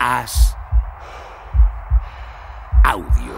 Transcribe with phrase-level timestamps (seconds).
[0.00, 0.54] As
[2.84, 3.34] Audio.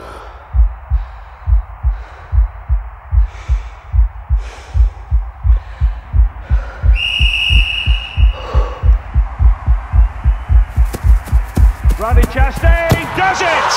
[11.98, 13.72] Randy Chastain does it!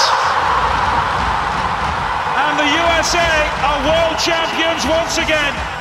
[2.36, 3.32] And the USA
[3.64, 5.73] are world champions once again.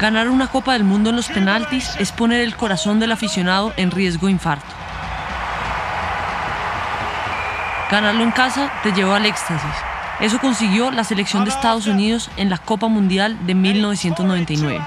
[0.00, 3.90] Ganar una Copa del Mundo en los penaltis es poner el corazón del aficionado en
[3.90, 4.74] riesgo de infarto.
[7.90, 9.70] Ganarlo en casa te llevó al éxtasis.
[10.20, 14.80] Eso consiguió la selección de Estados Unidos en la Copa Mundial de 1999.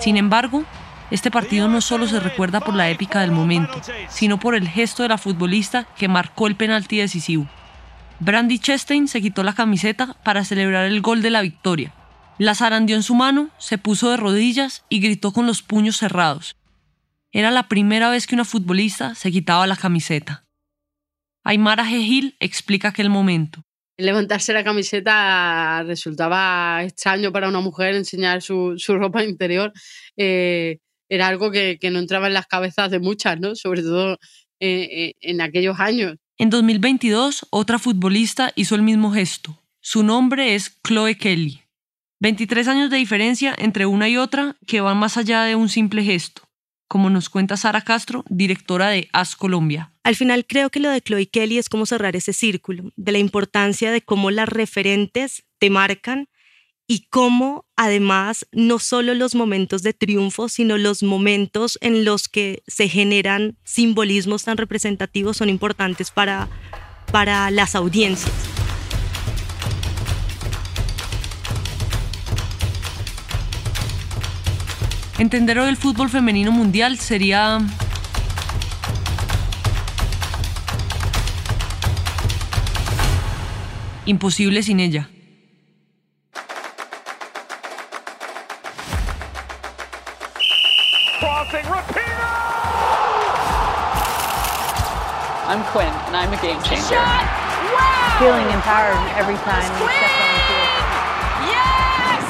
[0.00, 0.64] Sin embargo,
[1.12, 5.04] este partido no solo se recuerda por la épica del momento, sino por el gesto
[5.04, 7.46] de la futbolista que marcó el penalti decisivo.
[8.18, 11.92] Brandy Chastain se quitó la camiseta para celebrar el gol de la victoria.
[12.42, 16.56] La zarandeó en su mano, se puso de rodillas y gritó con los puños cerrados.
[17.30, 20.44] Era la primera vez que una futbolista se quitaba la camiseta.
[21.44, 23.62] Aymara Gil explica aquel momento.
[23.96, 29.72] Levantarse la camiseta resultaba extraño para una mujer enseñar su, su ropa interior.
[30.16, 33.54] Eh, era algo que, que, no entraba en las cabezas de muchas, ¿no?
[33.54, 34.14] Sobre todo
[34.58, 36.16] eh, eh, en aquellos años.
[36.38, 39.62] En 2022, otra futbolista hizo el mismo gesto.
[39.80, 41.61] Su nombre es Chloe Kelly.
[42.22, 46.04] 23 años de diferencia entre una y otra que van más allá de un simple
[46.04, 46.42] gesto,
[46.86, 49.90] como nos cuenta Sara Castro, directora de AS Colombia.
[50.04, 53.18] Al final creo que lo de Chloe Kelly es como cerrar ese círculo, de la
[53.18, 56.28] importancia de cómo las referentes te marcan
[56.86, 62.62] y cómo además no solo los momentos de triunfo, sino los momentos en los que
[62.68, 66.48] se generan simbolismos tan representativos son importantes para,
[67.10, 68.32] para las audiencias.
[75.22, 77.60] Entender hoy el fútbol femenino mundial sería
[84.04, 85.08] imposible sin ella.
[95.46, 96.96] I'm Quinn, and I'm a game changer.
[96.96, 98.18] Wow!
[98.18, 100.70] Feeling empowered every time we step on the field.
[101.46, 102.24] Yes!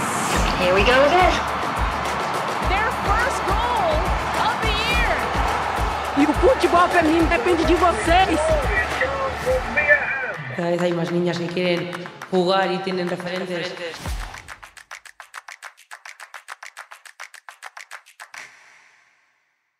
[0.61, 1.52] Here we go again.
[6.43, 8.41] O futebol feminino depende de vocês.
[10.57, 11.93] Cada vez hay más niñas que quieren
[12.33, 13.73] jugar y tienen referentes.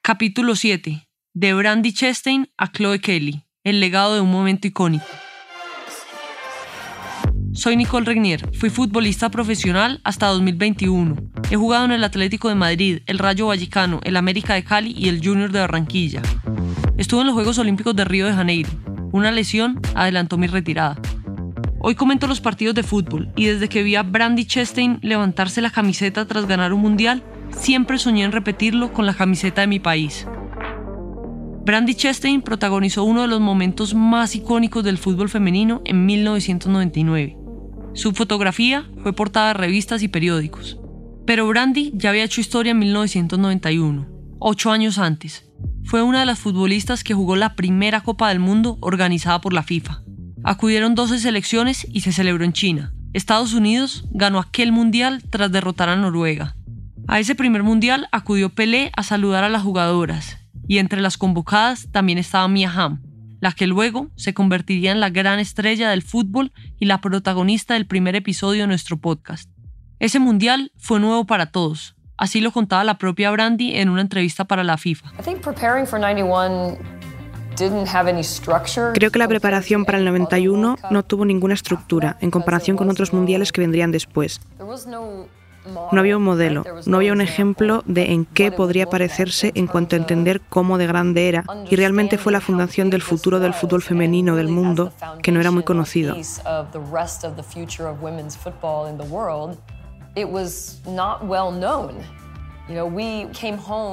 [0.03, 1.09] Capítulo 7.
[1.35, 3.45] De Brandy Chastain a Chloe Kelly.
[3.65, 5.07] El legado de un momento icónico.
[7.55, 11.17] Soy Nicole Regnier, fui futbolista profesional hasta 2021.
[11.51, 15.11] He jugado en el Atlético de Madrid, el Rayo Vallecano, el América de Cali y
[15.11, 16.23] el Junior de Barranquilla.
[16.97, 18.71] Estuve en los Juegos Olímpicos de Río de Janeiro.
[19.13, 20.99] Una lesión adelantó mi retirada.
[21.79, 25.71] Hoy comento los partidos de fútbol y desde que vi a Brandy Chastain levantarse la
[25.71, 30.27] camiseta tras ganar un mundial, siempre soñé en repetirlo con la camiseta de mi país.
[31.67, 37.42] Brandy Chastain protagonizó uno de los momentos más icónicos del fútbol femenino en 1999.
[37.95, 40.79] Su fotografía fue portada de revistas y periódicos.
[41.27, 44.09] Pero Brandy ya había hecho historia en 1991,
[44.39, 45.45] ocho años antes.
[45.85, 49.63] Fue una de las futbolistas que jugó la primera Copa del Mundo organizada por la
[49.63, 50.03] FIFA.
[50.43, 52.95] Acudieron 12 selecciones y se celebró en China.
[53.13, 56.57] Estados Unidos ganó aquel mundial tras derrotar a Noruega.
[57.07, 61.89] A ese primer mundial acudió Pelé a saludar a las jugadoras, y entre las convocadas
[61.93, 63.03] también estaba Mia Hamm,
[63.43, 67.89] la que luego se convertiría en la gran estrella del fútbol y la protagonista del
[67.89, 69.51] primer episodio de nuestro podcast.
[69.99, 74.45] Ese mundial fue nuevo para todos, así lo contaba la propia Brandy en una entrevista
[74.45, 75.15] para la FIFA.
[78.95, 83.13] Creo que la preparación para el 91 no tuvo ninguna estructura en comparación con otros
[83.13, 84.41] mundiales que vendrían después.
[85.65, 89.97] No había un modelo, no había un ejemplo de en qué podría parecerse en cuanto
[89.97, 93.83] a entender cómo de grande era, y realmente fue la fundación del futuro del fútbol
[93.83, 94.93] femenino del mundo
[95.23, 96.17] que no era muy conocido.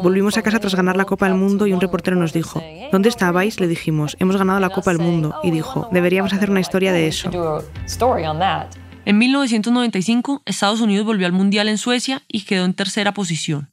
[0.03, 2.61] Volvimos a casa tras ganar la Copa del Mundo y un reportero nos dijo,
[2.91, 3.59] ¿dónde estabais?
[3.59, 5.35] Le dijimos, hemos ganado la Copa del Mundo.
[5.43, 7.29] Y dijo, deberíamos hacer una historia de eso.
[9.05, 13.71] En 1995, Estados Unidos volvió al Mundial en Suecia y quedó en tercera posición.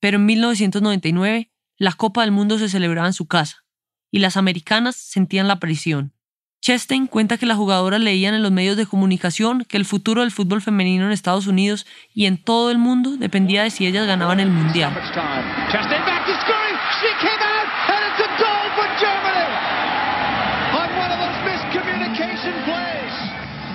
[0.00, 3.64] Pero en 1999, la Copa del Mundo se celebraba en su casa,
[4.10, 6.12] y las americanas sentían la presión.
[6.60, 10.30] Chastain cuenta que las jugadoras leían en los medios de comunicación que el futuro del
[10.30, 14.38] fútbol femenino en Estados Unidos y en todo el mundo dependía de si ellas ganaban
[14.38, 14.94] el mundial.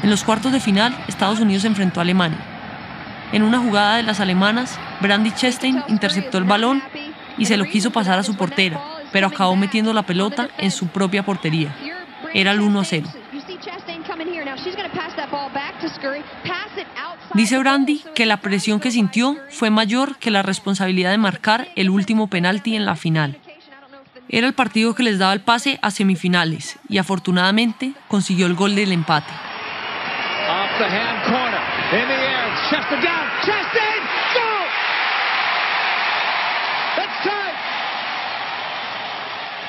[0.07, 2.37] En los cuartos de final, Estados Unidos enfrentó a Alemania.
[3.33, 6.81] En una jugada de las alemanas, Brandy Chastain interceptó el balón
[7.37, 8.79] y se lo quiso pasar a su portera,
[9.11, 11.75] pero acabó metiendo la pelota en su propia portería.
[12.33, 13.09] Era el 1 a 0.
[17.33, 21.89] Dice Brandy que la presión que sintió fue mayor que la responsabilidad de marcar el
[21.89, 23.39] último penalti en la final.
[24.29, 28.73] Era el partido que les daba el pase a semifinales y afortunadamente consiguió el gol
[28.73, 29.33] del empate.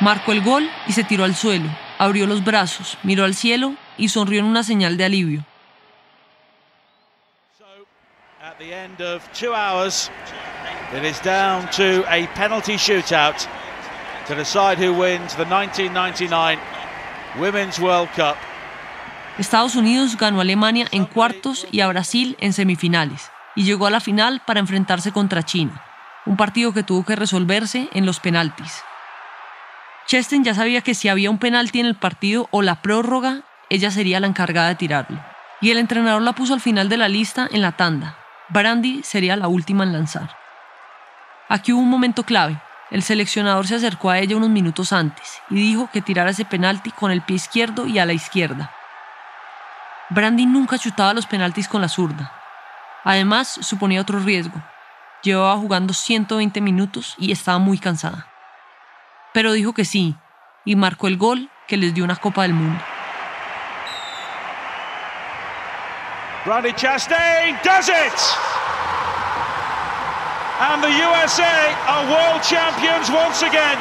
[0.00, 1.68] Marcó el gol y se tiró al suelo,
[1.98, 5.44] abrió los brazos, miró al cielo y sonrió en una señal de alivio.
[7.58, 7.64] So,
[8.40, 10.10] At the end of two hours,
[10.94, 13.48] it is down to a penalty shootout
[14.26, 16.58] to decide who wins the 1999
[17.40, 18.36] Women's World Cup.
[19.38, 23.90] Estados Unidos ganó a Alemania en cuartos y a Brasil en semifinales, y llegó a
[23.90, 25.80] la final para enfrentarse contra China,
[26.26, 28.82] un partido que tuvo que resolverse en los penaltis.
[30.08, 33.92] Chesten ya sabía que si había un penalti en el partido o la prórroga, ella
[33.92, 35.20] sería la encargada de tirarlo.
[35.60, 38.16] Y el entrenador la puso al final de la lista en la tanda.
[38.48, 40.34] Brandy sería la última en lanzar.
[41.48, 42.60] Aquí hubo un momento clave.
[42.90, 46.90] El seleccionador se acercó a ella unos minutos antes y dijo que tirara ese penalti
[46.90, 48.72] con el pie izquierdo y a la izquierda.
[50.10, 52.32] Brandy nunca chutaba los penaltis con la zurda.
[53.04, 54.60] Además, suponía otro riesgo.
[55.22, 58.28] Llevaba jugando 120 minutos y estaba muy cansada
[59.32, 60.16] pero dijo que sí
[60.64, 62.82] y marcó el gol que les dio una Copa del Mundo.
[66.44, 68.18] Brandy Chastain does it!
[70.60, 73.78] And the USA are world champions once again.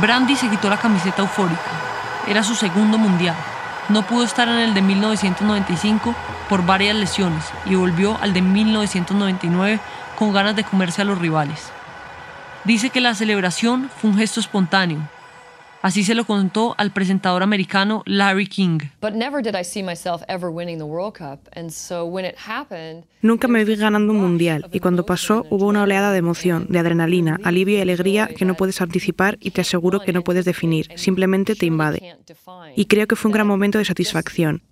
[0.00, 1.60] Brandy se quitó la camiseta eufórica.
[2.26, 3.34] Era su segundo mundial.
[3.90, 6.14] No pudo estar en el de 1995
[6.48, 9.78] por varias lesiones y volvió al de 1999
[10.16, 11.70] con ganas de comerse a los rivales.
[12.64, 15.00] Dice que la celebración fue un gesto espontáneo.
[15.82, 18.80] Así se lo contó al presentador americano Larry King.
[23.22, 26.78] Nunca me vi ganando un mundial y cuando pasó hubo una oleada de emoción, de
[26.78, 30.88] adrenalina, alivio y alegría que no puedes anticipar y te aseguro que no puedes definir,
[30.96, 32.14] simplemente te invade.
[32.76, 34.62] Y creo que fue un gran momento de satisfacción.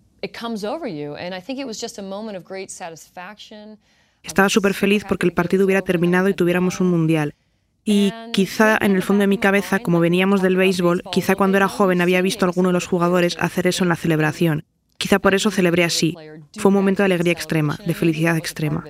[4.22, 7.34] Estaba súper feliz porque el partido hubiera terminado y tuviéramos un mundial.
[7.90, 11.69] Y quizá en el fondo de mi cabeza, como veníamos del béisbol, quizá cuando era
[11.69, 14.67] joven había visto a alguno de los jugadores hacer eso en la celebración.
[14.99, 16.14] Quizá por eso celebré así.
[16.58, 18.85] Fue un momento de alegría extrema, de felicidad extrema.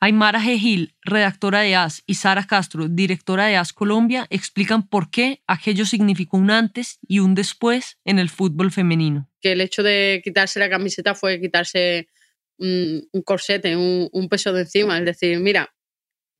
[0.00, 0.58] Aymara G.
[0.58, 5.86] Gil, redactora de AS, y Sara Castro, directora de AS Colombia, explican por qué aquello
[5.86, 9.28] significó un antes y un después en el fútbol femenino.
[9.40, 12.08] Que el hecho de quitarse la camiseta fue quitarse
[12.58, 14.98] un, corsete, un, peso de encima.
[14.98, 15.74] Es decir, mira,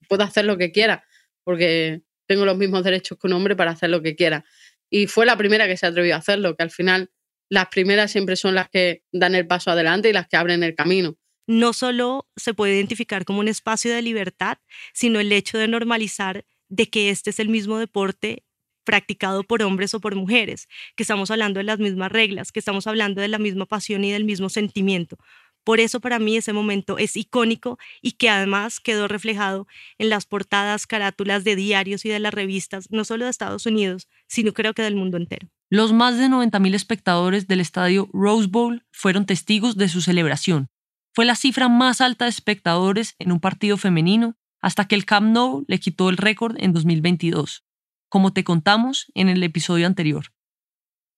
[0.09, 1.05] puedo hacer lo que quiera,
[1.44, 4.44] porque tengo los mismos derechos que un hombre para hacer lo que quiera.
[4.91, 7.11] Y fue la primera que se atrevió a hacerlo, que al final
[7.50, 10.75] las primeras siempre son las que dan el paso adelante y las que abren el
[10.75, 11.17] camino
[11.49, 14.59] no solo se puede identificar como un espacio de libertad,
[14.92, 18.45] sino el hecho de normalizar de que este es el mismo deporte
[18.85, 22.87] practicado por hombres o por mujeres, que estamos hablando de las mismas reglas, que estamos
[22.87, 25.19] hablando de la misma pasión y del mismo sentimiento.
[25.68, 29.66] Por eso para mí ese momento es icónico y que además quedó reflejado
[29.98, 34.08] en las portadas, carátulas de diarios y de las revistas, no solo de Estados Unidos,
[34.28, 35.46] sino creo que del mundo entero.
[35.68, 40.70] Los más de 90.000 espectadores del estadio Rose Bowl fueron testigos de su celebración,
[41.14, 45.34] fue la cifra más alta de espectadores en un partido femenino hasta que el Camp
[45.34, 47.62] Nou le quitó el récord en 2022,
[48.08, 50.32] como te contamos en el episodio anterior.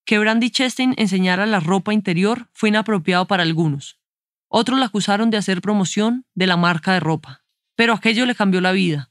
[0.05, 4.00] Que Brandy Chastain enseñara la ropa interior fue inapropiado para algunos.
[4.53, 7.45] Otros la acusaron de hacer promoción de la marca de ropa,
[7.77, 9.09] pero aquello le cambió la vida.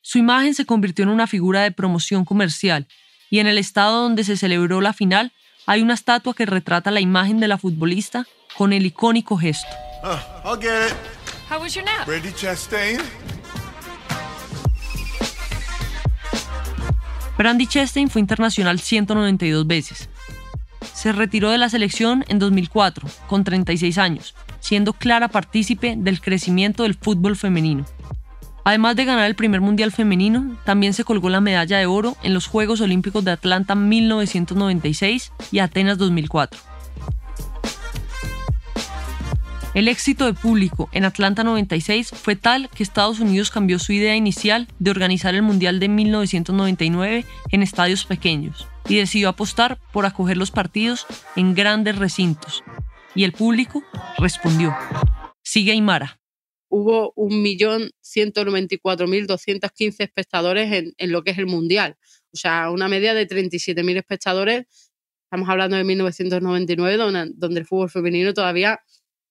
[0.00, 2.88] Su imagen se convirtió en una figura de promoción comercial
[3.28, 5.34] y en el estado donde se celebró la final
[5.66, 8.26] hay una estatua que retrata la imagen de la futbolista
[8.56, 9.68] con el icónico gesto.
[10.02, 10.96] Uh, I'll get it.
[11.50, 12.06] How was your nap?
[12.06, 12.98] Brady Chastain.
[17.36, 20.08] Brandy Chastain fue internacional 192 veces.
[20.94, 24.34] Se retiró de la selección en 2004, con 36 años,
[24.68, 27.86] siendo clara partícipe del crecimiento del fútbol femenino.
[28.64, 32.34] Además de ganar el primer Mundial femenino, también se colgó la medalla de oro en
[32.34, 36.60] los Juegos Olímpicos de Atlanta 1996 y Atenas 2004.
[39.72, 44.16] El éxito de público en Atlanta 96 fue tal que Estados Unidos cambió su idea
[44.16, 50.36] inicial de organizar el Mundial de 1999 en estadios pequeños y decidió apostar por acoger
[50.36, 51.06] los partidos
[51.36, 52.62] en grandes recintos.
[53.14, 53.82] Y el público
[54.18, 54.76] respondió.
[55.42, 56.20] Sigue Aymara.
[56.70, 61.96] Hubo 1.194.215 espectadores en, en lo que es el Mundial.
[62.32, 64.66] O sea, una media de 37.000 espectadores.
[65.24, 68.80] Estamos hablando de 1999, donde, donde el fútbol femenino todavía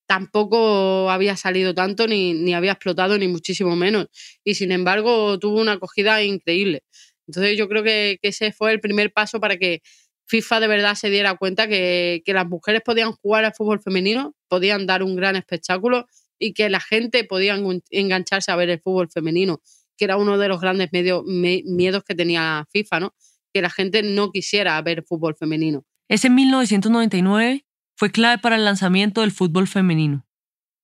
[0.08, 4.08] tampoco había salido tanto ni, ni, había explotado ni muchísimo menos.
[4.44, 6.84] Y sin embargo tuvo una acogida increíble.
[7.28, 9.82] Entonces yo creo que, que ese fue el primer paso para que
[10.28, 14.36] FIFA de verdad se diera cuenta que, que, las mujeres podían jugar al fútbol femenino,
[14.48, 16.06] podían dar un gran espectáculo
[16.38, 17.58] y que la gente podía
[17.90, 19.62] engancharse a ver el fútbol femenino,
[19.98, 23.16] que era uno de los grandes miedos que tenía FIFA, ¿no?
[23.54, 25.86] Que la gente no quisiera ver fútbol femenino.
[26.08, 27.66] Es en 1999
[27.96, 30.28] fue clave para el lanzamiento del fútbol femenino.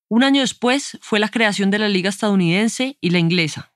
[0.09, 3.73] Un año después fue la creación de la liga estadounidense y la inglesa.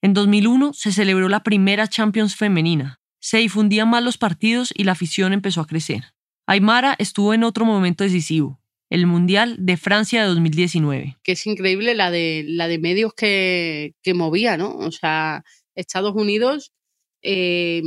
[0.00, 3.00] En 2001 se celebró la primera Champions femenina.
[3.24, 6.12] Se difundían más los partidos y la afición empezó a crecer.
[6.46, 11.16] Aymara estuvo en otro momento decisivo, el Mundial de Francia de 2019.
[11.22, 14.76] Que es increíble la de, la de medios que, que movía, ¿no?
[14.76, 15.42] O sea,
[15.74, 16.74] Estados Unidos
[17.22, 17.80] eh,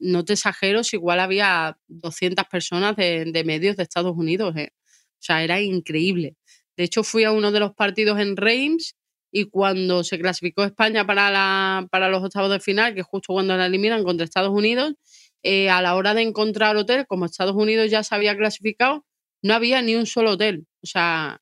[0.00, 4.56] no te exagero, igual había 200 personas de, medios de Estados Unidos.
[4.56, 4.72] ¿eh?
[4.72, 6.34] O sea, era increíble.
[6.76, 8.96] De hecho, fui a uno de los partidos en Reims
[9.32, 13.32] y cuando se clasificó España para, la, para los octavos de final, que es justo
[13.32, 14.94] cuando la eliminan contra Estados Unidos,
[15.42, 19.06] eh, a la hora de encontrar hotel, como Estados Unidos ya se había clasificado,
[19.42, 20.66] no había ni un solo hotel.
[20.82, 21.40] O sea,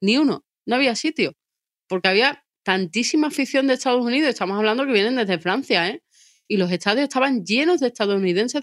[0.00, 0.44] ni uno.
[0.66, 1.34] No había sitio.
[1.88, 4.30] Porque había tantísima afición de Estados Unidos.
[4.30, 6.02] Estamos hablando que vienen desde Francia, ¿eh?
[6.50, 8.62] y los estadios estaban llenos de estadounidenses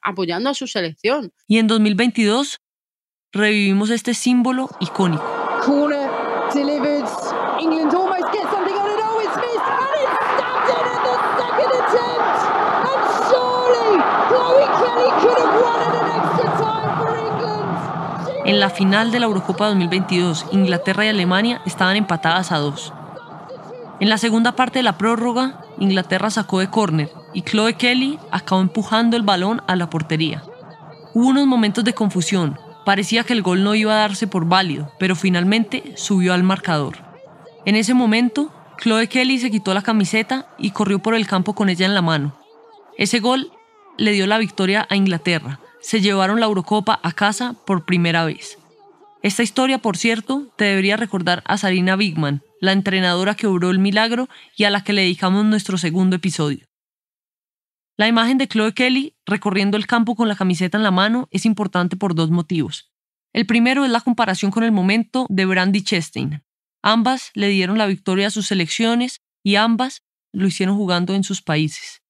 [0.00, 1.30] apoyando a su selección.
[1.46, 2.58] Y en 2022
[3.32, 5.22] revivimos este símbolo icónico.
[18.46, 22.92] En la final de la Eurocopa 2022, Inglaterra y Alemania estaban empatadas a dos.
[23.98, 28.60] En la segunda parte de la prórroga, Inglaterra sacó de córner y Chloe Kelly acabó
[28.60, 30.44] empujando el balón a la portería.
[31.12, 34.92] Hubo unos momentos de confusión, parecía que el gol no iba a darse por válido,
[35.00, 36.98] pero finalmente subió al marcador.
[37.64, 41.68] En ese momento, Chloe Kelly se quitó la camiseta y corrió por el campo con
[41.68, 42.36] ella en la mano.
[42.96, 43.50] Ese gol
[43.96, 45.58] le dio la victoria a Inglaterra.
[45.86, 48.58] Se llevaron la Eurocopa a casa por primera vez.
[49.22, 53.78] Esta historia, por cierto, te debería recordar a Sarina Bigman, la entrenadora que obró el
[53.78, 56.66] milagro y a la que le dedicamos nuestro segundo episodio.
[57.96, 61.46] La imagen de Chloe Kelly recorriendo el campo con la camiseta en la mano es
[61.46, 62.90] importante por dos motivos.
[63.32, 66.42] El primero es la comparación con el momento de Brandy Chastain.
[66.82, 70.02] Ambas le dieron la victoria a sus selecciones y ambas
[70.32, 72.02] lo hicieron jugando en sus países.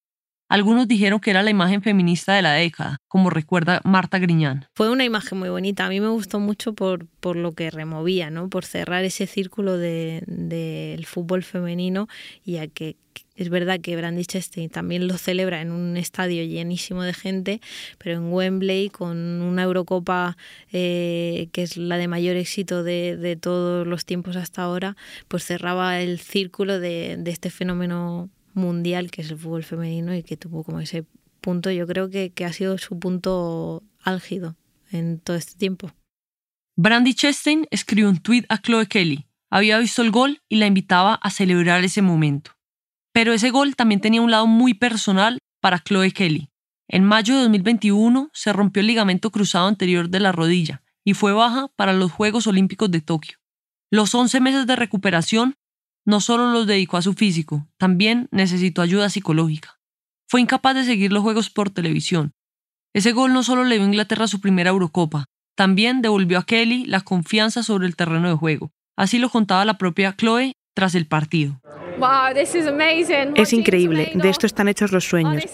[0.48, 4.66] Algunos dijeron que era la imagen feminista de la década, como recuerda Marta Griñán.
[4.74, 5.86] Fue una imagen muy bonita.
[5.86, 8.48] A mí me gustó mucho por, por lo que removía, ¿no?
[8.48, 12.06] por cerrar ese círculo del de, fútbol femenino
[12.44, 12.96] y a que
[13.34, 17.60] es verdad que Brandy Chastain también lo celebra en un estadio llenísimo de gente,
[17.98, 20.36] pero en Wembley, con una Eurocopa
[20.72, 24.96] eh, que es la de mayor éxito de, de, todos los tiempos hasta ahora,
[25.28, 30.22] pues cerraba el círculo de, de este fenómeno mundial que es el fútbol femenino y
[30.22, 31.04] que tuvo como ese
[31.40, 34.56] punto, yo creo que, que ha sido su punto álgido
[34.90, 35.92] en todo este tiempo.
[36.76, 39.26] Brandy Chastain escribió un tweet a Chloe Kelly.
[39.50, 42.52] Había visto el gol y la invitaba a celebrar ese momento.
[43.12, 46.50] Pero ese gol también tenía un lado muy personal para Chloe Kelly.
[46.88, 51.32] En mayo de 2021 se rompió el ligamento cruzado anterior de la rodilla y fue
[51.32, 53.38] baja para los Juegos Olímpicos de Tokio.
[53.90, 55.54] Los 11 meses de recuperación
[56.06, 59.78] no solo los dedicó a su físico, también necesitó ayuda psicológica.
[60.28, 62.32] Fue incapaz de seguir los juegos por televisión.
[62.94, 66.86] Ese gol no solo le dio a Inglaterra su primera Eurocopa, también devolvió a Kelly
[66.86, 68.70] la confianza sobre el terreno de juego.
[68.96, 71.60] Así lo contaba la propia Chloe tras el partido.
[73.34, 75.44] Es increíble, de esto están hechos los sueños.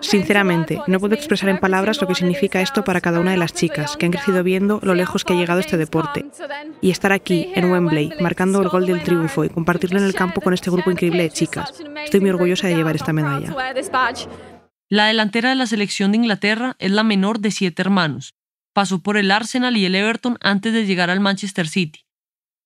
[0.00, 3.54] Sinceramente, no puedo expresar en palabras lo que significa esto para cada una de las
[3.54, 6.26] chicas que han crecido viendo lo lejos que ha llegado este deporte.
[6.80, 10.40] Y estar aquí, en Wembley, marcando el gol del triunfo y compartirlo en el campo
[10.40, 11.72] con este grupo increíble de chicas.
[12.04, 13.54] Estoy muy orgullosa de llevar esta medalla.
[14.88, 18.34] La delantera de la selección de Inglaterra es la menor de siete hermanos.
[18.72, 22.06] Pasó por el Arsenal y el Everton antes de llegar al Manchester City.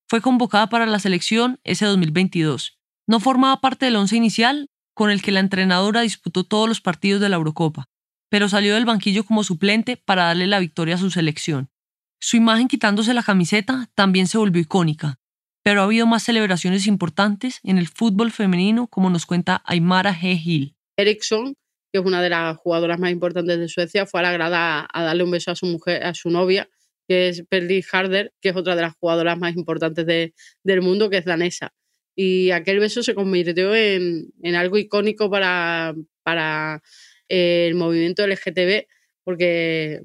[0.08, 5.22] Fue convocada para la selección ese 2022 No formaba parte del once inicial con el
[5.22, 7.88] que la entrenadora disputó todos los partidos de la Eurocopa,
[8.30, 11.68] pero salió del banquillo como suplente para darle la victoria a su selección.
[12.20, 15.18] Su imagen quitándose la camiseta también se volvió icónica,
[15.62, 20.40] pero ha habido más celebraciones importantes en el fútbol femenino, como nos cuenta Aymara G.
[20.42, 20.76] Hill.
[20.96, 21.54] Eriksson,
[21.92, 25.02] que es una de las jugadoras más importantes de Suecia, fue a la grada a
[25.02, 26.68] darle un beso a su mujer, a su novia,
[27.06, 31.18] que es Perli Harder, que es otra de las jugadoras más importantes del mundo, que
[31.18, 31.74] es danesa.
[32.16, 35.94] Y aquel beso se convirtió en, algo icónico para,
[37.28, 38.86] eh, el movimiento LGTB,
[39.24, 40.02] porque,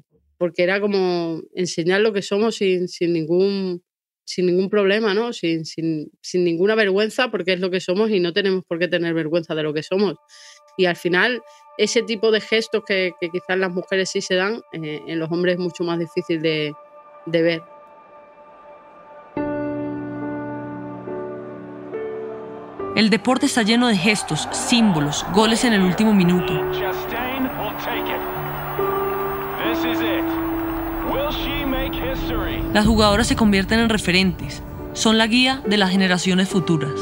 [0.56, 3.82] era como enseñar lo que somos sin, sin ningún
[4.24, 5.32] sin ningún problema, ¿no?
[5.32, 9.12] Sin, sin, ninguna vergüenza, porque es lo que somos y no tenemos por qué tener
[9.12, 10.14] vergüenza de lo que somos.
[10.76, 11.42] Y al final,
[11.78, 15.54] ese tipo de gestos que, quizás las mujeres sí se dan, eh, en los hombres
[15.54, 16.74] es mucho más difícil de
[17.26, 17.60] ver.
[22.96, 26.52] El deporte está lleno de gestos, símbolos, goles en el último minuto.
[32.74, 36.92] Las jugadoras se convierten en referentes, son la guía de las generaciones futuras.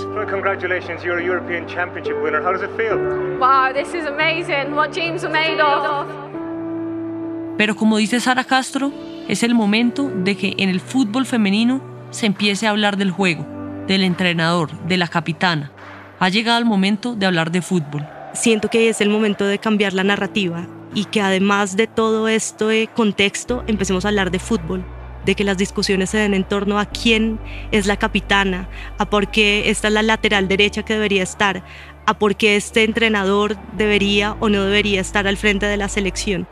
[7.57, 8.93] Pero como dice Sara Castro,
[9.27, 11.81] es el momento de que en el fútbol femenino
[12.11, 13.47] se empiece a hablar del juego,
[13.87, 15.73] del entrenador, de la capitana.
[16.21, 18.05] Ha llegado el momento de hablar de fútbol.
[18.35, 22.69] Siento que es el momento de cambiar la narrativa y que además de todo esto
[22.69, 24.85] de contexto empecemos a hablar de fútbol
[25.25, 27.39] de que las discusiones se den en torno a quién
[27.71, 31.63] es la capitana, a por qué esta es la lateral derecha que debería estar,
[32.07, 36.49] a por qué este entrenador debería o no debería estar al frente de la selección.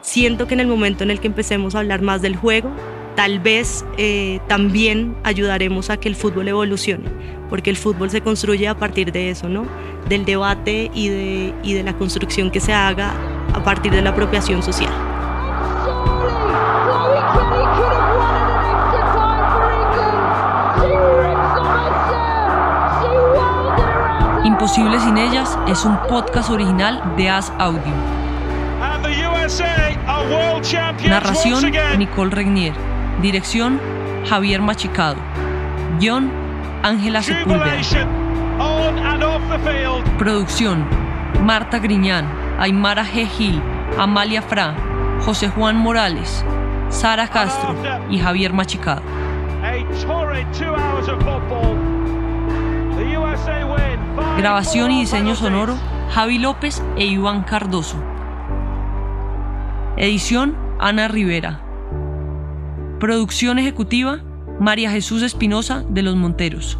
[0.00, 2.70] Siento que en el momento en el que empecemos a hablar más del juego,
[3.16, 7.10] tal vez eh, también ayudaremos a que el fútbol evolucione,
[7.50, 9.66] porque el fútbol se construye a partir de eso, ¿no?
[10.08, 13.12] Del debate y de, y de la construcción que se haga
[13.54, 14.92] a partir de la apropiación social.
[24.44, 27.92] Imposible sin ellas es un podcast original de As Audio.
[31.08, 32.74] Narración Nicole Regnier.
[33.22, 33.80] Dirección
[34.28, 35.16] Javier Machicado.
[35.98, 36.30] Guión
[36.82, 37.80] Ángela Sepúlveda.
[40.18, 40.84] Producción
[41.42, 42.26] Marta Griñán,
[42.58, 43.26] Aymara G.
[43.26, 43.62] Gil,
[43.96, 44.74] Amalia Fra,
[45.24, 46.44] José Juan Morales,
[46.90, 47.74] Sara Castro
[48.10, 49.02] y Javier Machicado.
[54.36, 55.76] Grabación y diseño sonoro
[56.14, 57.96] Javi López e Iván Cardoso.
[60.00, 61.60] Edición Ana Rivera.
[63.00, 64.22] Producción ejecutiva
[64.60, 66.78] María Jesús Espinosa de los Monteros.